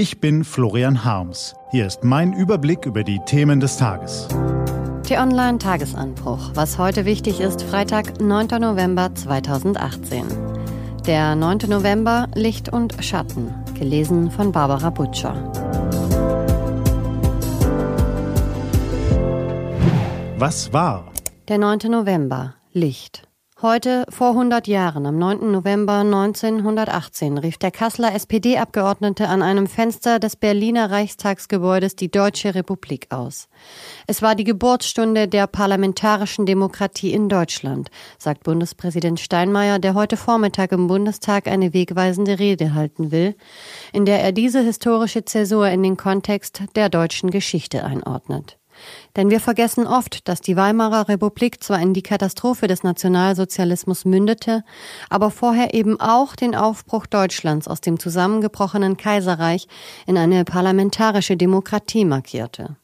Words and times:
Ich 0.00 0.18
bin 0.18 0.44
Florian 0.44 1.04
Harms. 1.04 1.54
Hier 1.72 1.86
ist 1.86 2.04
mein 2.04 2.32
Überblick 2.32 2.86
über 2.86 3.04
die 3.04 3.20
Themen 3.26 3.60
des 3.60 3.76
Tages. 3.76 4.28
T-Online 5.02 5.58
Tagesanbruch. 5.58 6.52
Was 6.54 6.78
heute 6.78 7.04
wichtig 7.04 7.38
ist, 7.38 7.62
Freitag, 7.64 8.18
9. 8.18 8.46
November 8.62 9.14
2018. 9.14 10.24
Der 11.06 11.36
9. 11.36 11.68
November, 11.68 12.28
Licht 12.34 12.72
und 12.72 13.04
Schatten. 13.04 13.52
Gelesen 13.78 14.30
von 14.30 14.52
Barbara 14.52 14.88
Butcher. 14.88 15.34
Was 20.38 20.72
war? 20.72 21.12
Der 21.48 21.58
9. 21.58 21.90
November, 21.90 22.54
Licht. 22.72 23.29
Heute, 23.62 24.06
vor 24.08 24.30
100 24.30 24.68
Jahren, 24.68 25.04
am 25.04 25.18
9. 25.18 25.52
November 25.52 25.98
1918, 25.98 27.36
rief 27.36 27.58
der 27.58 27.70
Kasseler 27.70 28.14
SPD-Abgeordnete 28.14 29.28
an 29.28 29.42
einem 29.42 29.66
Fenster 29.66 30.18
des 30.18 30.36
Berliner 30.36 30.90
Reichstagsgebäudes 30.90 31.94
die 31.94 32.10
Deutsche 32.10 32.54
Republik 32.54 33.08
aus. 33.10 33.50
Es 34.06 34.22
war 34.22 34.34
die 34.34 34.44
Geburtsstunde 34.44 35.28
der 35.28 35.46
parlamentarischen 35.46 36.46
Demokratie 36.46 37.12
in 37.12 37.28
Deutschland, 37.28 37.90
sagt 38.16 38.44
Bundespräsident 38.44 39.20
Steinmeier, 39.20 39.78
der 39.78 39.92
heute 39.92 40.16
Vormittag 40.16 40.72
im 40.72 40.86
Bundestag 40.86 41.46
eine 41.46 41.74
wegweisende 41.74 42.38
Rede 42.38 42.72
halten 42.72 43.10
will, 43.10 43.36
in 43.92 44.06
der 44.06 44.22
er 44.22 44.32
diese 44.32 44.62
historische 44.62 45.26
Zäsur 45.26 45.68
in 45.68 45.82
den 45.82 45.98
Kontext 45.98 46.62
der 46.76 46.88
deutschen 46.88 47.30
Geschichte 47.30 47.84
einordnet. 47.84 48.59
Denn 49.16 49.30
wir 49.30 49.40
vergessen 49.40 49.86
oft, 49.86 50.28
dass 50.28 50.40
die 50.40 50.56
Weimarer 50.56 51.08
Republik 51.08 51.62
zwar 51.62 51.80
in 51.80 51.94
die 51.94 52.02
Katastrophe 52.02 52.66
des 52.66 52.82
Nationalsozialismus 52.82 54.04
mündete, 54.04 54.64
aber 55.08 55.30
vorher 55.30 55.74
eben 55.74 56.00
auch 56.00 56.36
den 56.36 56.54
Aufbruch 56.54 57.06
Deutschlands 57.06 57.68
aus 57.68 57.80
dem 57.80 57.98
zusammengebrochenen 57.98 58.96
Kaiserreich 58.96 59.66
in 60.06 60.16
eine 60.16 60.44
parlamentarische 60.44 61.36
Demokratie 61.36 62.04
markierte. 62.04 62.76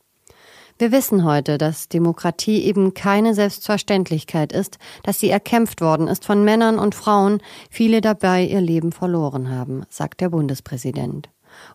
Wir 0.79 0.93
wissen 0.93 1.25
heute, 1.25 1.57
dass 1.57 1.89
Demokratie 1.89 2.63
eben 2.65 2.93
keine 2.93 3.35
Selbstverständlichkeit 3.35 4.53
ist, 4.53 4.79
dass 5.05 5.19
sie 5.19 5.31
erkämpft 5.31 5.81
worden 5.81 6.07
ist 6.07 6.27
von 6.27 6.45
Männern 6.45 6.79
und 6.79 6.95
Frauen, 6.95 7.41
viele 7.71 8.03
dabei 8.03 8.45
ihr 8.45 8.61
Leben 8.61 8.93
verloren 8.93 9.49
haben, 9.49 9.85
sagt 9.89 10.21
der 10.21 10.29
Bundespräsident. 10.29 11.31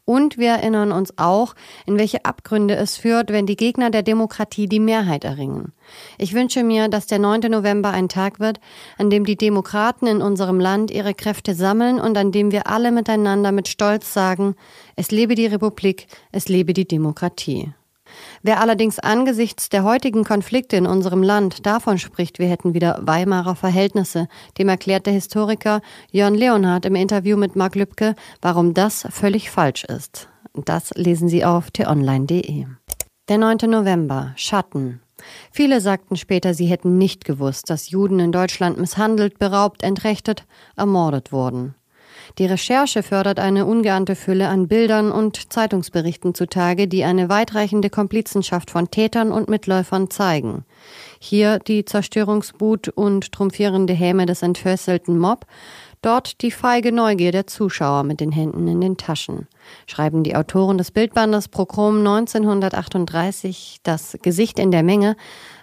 Und 0.06 0.38
wir 0.38 0.50
erinnern 0.50 0.92
uns 0.92 1.18
auch, 1.18 1.56
in 1.86 1.98
welche 1.98 2.26
Abgründe 2.26 2.76
es 2.76 2.98
führt, 2.98 3.32
wenn 3.32 3.46
die 3.46 3.56
Gegner 3.56 3.90
der 3.90 4.04
Demokratie 4.04 4.68
die 4.68 4.80
Mehrheit 4.80 5.24
erringen. 5.24 5.74
Ich 6.18 6.34
wünsche 6.34 6.64
mir, 6.64 6.88
dass 6.88 7.08
der 7.08 7.20
9. 7.20 7.52
November 7.52 7.90
ein 7.92 8.10
Tag 8.10 8.40
wird, 8.40 8.60
an 8.98 9.10
dem 9.10 9.26
die 9.26 9.38
Demokraten 9.38 10.08
in 10.08 10.22
unserem 10.22 10.60
Land 10.60 10.92
ihre 10.92 11.14
Kräfte 11.14 11.56
sammeln 11.56 12.00
und 12.00 12.18
an 12.18 12.32
dem 12.32 12.52
wir 12.52 12.68
alle 12.68 12.92
miteinander 12.92 13.52
mit 13.52 13.68
Stolz 13.68 14.14
sagen, 14.14 14.56
es 14.96 15.12
lebe 15.12 15.36
die 15.36 15.48
Republik, 15.48 16.08
es 16.32 16.48
lebe 16.50 16.74
die 16.74 16.88
Demokratie. 16.88 17.74
Wer 18.44 18.60
allerdings 18.60 19.00
angesichts 19.00 19.70
der 19.70 19.84
heutigen 19.84 20.24
Konflikte 20.24 20.76
in 20.76 20.86
unserem 20.86 21.24
Land 21.24 21.66
davon 21.66 21.98
spricht, 21.98 22.40
wir 22.40 22.48
hätten 22.48 22.74
wieder 22.74 23.00
Weimarer 23.02 23.56
Verhältnisse, 23.56 24.28
dem 24.58 24.70
erklärt 24.70 25.06
der 25.06 25.14
Historiker 25.14 25.82
Jörn 26.12 26.36
Leonhardt 26.36 26.86
im 26.86 26.96
Interview 26.96 27.38
mit 27.38 27.56
Mark 27.56 27.76
Lübke, 27.76 28.16
warum 28.42 28.74
das 28.74 29.08
völlig 29.10 29.52
falsch 29.52 29.84
ist. 29.84 30.30
Das 30.54 30.92
lesen 30.96 31.30
Sie 31.30 31.46
auf 31.46 31.72
t-online.de. 31.72 32.66
Der 33.30 33.38
9. 33.38 33.58
November. 33.68 34.34
Schatten. 34.36 35.02
Viele 35.52 35.82
sagten 35.82 36.16
später, 36.16 36.54
sie 36.54 36.66
hätten 36.66 36.98
nicht 36.98 37.26
gewusst, 37.26 37.70
dass 37.70 37.92
Juden 37.92 38.20
in 38.20 38.32
Deutschland 38.32 38.78
misshandelt, 38.78 39.40
beraubt, 39.40 39.84
entrechtet, 39.84 40.46
ermordet 40.76 41.32
wurden. 41.32 41.76
Die 42.38 42.46
Recherche 42.46 43.04
fördert 43.04 43.40
eine 43.40 43.66
ungeahnte 43.66 44.16
Fülle 44.16 44.48
an 44.48 44.68
Bildern 44.68 45.12
und 45.12 45.52
Zeitungsberichten 45.52 46.34
zutage, 46.34 46.88
die 46.88 47.04
eine 47.04 47.30
weitreichende 47.30 47.90
Komplizenschaft 47.90 48.72
von 48.72 48.90
Tätern 48.90 49.32
und 49.32 49.50
Mitläufern 49.50 50.10
zeigen. 50.10 50.66
Hier 51.20 51.60
die 51.60 51.84
Zerstörungswut 51.84 52.88
und 52.90 53.32
trumpfierende 53.32 53.94
Häme 53.94 54.26
des 54.26 54.42
entfesselten 54.42 55.20
Mob, 55.20 55.46
dort 56.02 56.42
die 56.42 56.52
feige 56.52 56.92
Neugier 56.92 57.32
der 57.32 57.48
Zuschauer 57.48 58.04
mit 58.04 58.22
den 58.22 58.32
Händen 58.32 58.68
in 58.68 58.82
den 58.82 58.98
Taschen, 58.98 59.48
schreiben 59.86 60.24
die 60.24 60.36
Autoren 60.36 60.78
des 60.78 60.92
Bildbandes 60.92 61.50
Prochrom 61.50 62.00
1938 62.00 63.82
Das 63.84 64.18
Gesicht 64.22 64.58
in 64.58 64.72
der 64.72 64.84
Menge, 64.84 65.16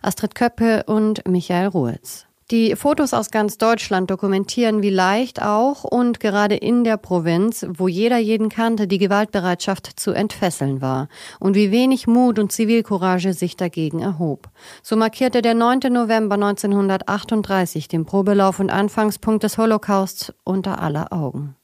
Astrid 0.03 0.35
Köppe 0.35 0.85
und 0.87 1.27
Michael 1.27 1.69
Ruhetz. 1.69 2.28
Die 2.51 2.77
Fotos 2.77 3.13
aus 3.13 3.31
ganz 3.31 3.59
Deutschland 3.59 4.11
dokumentieren, 4.11 4.81
wie 4.81 4.89
leicht 4.89 5.43
auch 5.43 5.85
und 5.85 6.19
gerade 6.19 6.55
in 6.55 6.83
der 6.83 6.97
Provinz, 6.97 7.67
wo 7.69 7.89
jeder 7.89 8.17
jeden 8.17 8.49
kannte, 8.49 8.89
die 8.89 8.97
Gewaltbereitschaft 8.97 10.01
zu 10.01 10.13
entfesseln 10.13 10.81
war 10.81 11.09
und 11.41 11.57
wie 11.57 11.71
wenig 11.71 12.07
Mut 12.07 12.39
und 12.39 12.51
Zivilcourage 12.51 13.35
sich 13.35 13.57
dagegen 13.57 14.01
erhob. 14.01 14.49
So 14.83 14.97
markierte 14.97 15.43
der 15.43 15.53
9. 15.53 15.81
November 15.91 16.37
1938 16.37 17.87
den 17.87 18.07
Probelauf 18.07 18.61
und 18.61 18.71
Anfangspunkt 18.71 19.43
des 19.43 19.59
Holocausts 19.59 20.33
unter 20.43 20.81
aller 20.81 21.13
Augen. 21.13 21.55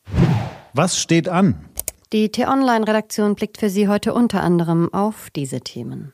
Was 0.75 0.99
steht 0.99 1.31
an? 1.31 1.65
Die 2.13 2.29
T-Online-Redaktion 2.29 3.37
blickt 3.37 3.57
für 3.57 3.71
Sie 3.71 3.89
heute 3.89 4.13
unter 4.13 4.43
anderem 4.43 4.93
auf 4.93 5.31
diese 5.35 5.63
Themen. 5.63 6.13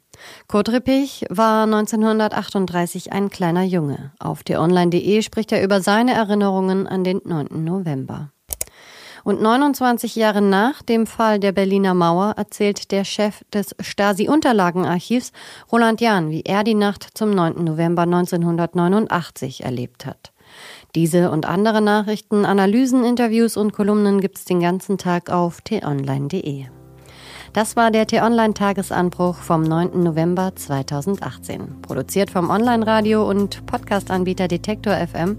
Kurt 0.48 0.70
Rippich 0.70 1.24
war 1.28 1.64
1938 1.64 3.12
ein 3.12 3.30
kleiner 3.30 3.62
Junge. 3.62 4.12
Auf 4.18 4.42
t-online.de 4.42 5.22
spricht 5.22 5.52
er 5.52 5.62
über 5.62 5.80
seine 5.80 6.14
Erinnerungen 6.14 6.86
an 6.86 7.04
den 7.04 7.20
9. 7.24 7.64
November. 7.64 8.30
Und 9.22 9.42
29 9.42 10.16
Jahre 10.16 10.40
nach 10.40 10.82
dem 10.82 11.06
Fall 11.06 11.38
der 11.38 11.52
Berliner 11.52 11.94
Mauer 11.94 12.34
erzählt 12.36 12.90
der 12.90 13.04
Chef 13.04 13.44
des 13.52 13.74
Stasi-Unterlagenarchivs 13.78 15.32
Roland 15.70 16.00
Jahn, 16.00 16.30
wie 16.30 16.42
er 16.42 16.64
die 16.64 16.74
Nacht 16.74 17.06
zum 17.14 17.30
9. 17.30 17.62
November 17.62 18.02
1989 18.02 19.64
erlebt 19.64 20.06
hat. 20.06 20.32
Diese 20.94 21.30
und 21.30 21.46
andere 21.46 21.80
Nachrichten, 21.80 22.44
Analysen, 22.44 23.04
Interviews 23.04 23.56
und 23.56 23.72
Kolumnen 23.72 24.20
gibt's 24.20 24.44
den 24.44 24.60
ganzen 24.60 24.98
Tag 24.98 25.30
auf 25.30 25.60
t-online.de. 25.60 26.79
Das 27.52 27.74
war 27.74 27.90
der 27.90 28.06
T-Online-Tagesanbruch 28.06 29.34
vom 29.34 29.64
9. 29.64 30.04
November 30.04 30.52
2018. 30.54 31.82
Produziert 31.82 32.30
vom 32.30 32.48
Online-Radio 32.48 33.28
und 33.28 33.66
Podcast-Anbieter 33.66 34.46
Detektor 34.46 34.94
FM. 34.94 35.38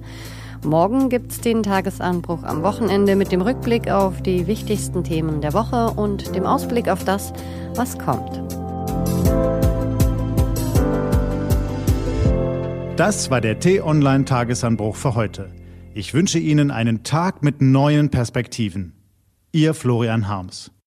Morgen 0.61 1.07
gibt's 1.07 1.39
den 1.39 1.63
Tagesanbruch 1.63 2.44
am 2.44 2.63
Wochenende 2.63 3.16
mit 3.16 3.31
dem 3.31 3.39
Rückblick 3.39 3.89
auf 3.89 4.21
die 4.21 4.45
wichtigsten 4.45 5.05
Themen 5.05 5.39
der 5.39 5.53
Woche 5.53 5.91
und 5.91 6.35
dem 6.35 6.45
Ausblick 6.45 6.89
auf 6.89 7.05
das, 7.05 7.31
was 7.75 7.97
kommt. 7.97 8.44
Das 12.97 13.31
war 13.31 13.39
der 13.39 13.57
T-Online-Tagesanbruch 13.61 14.97
für 14.97 15.16
heute. 15.16 15.50
Ich 15.94 16.13
wünsche 16.13 16.39
Ihnen 16.39 16.71
einen 16.71 17.03
Tag 17.03 17.41
mit 17.41 17.61
neuen 17.61 18.09
Perspektiven. 18.09 18.91
Ihr 19.53 19.73
Florian 19.73 20.27
Harms. 20.27 20.71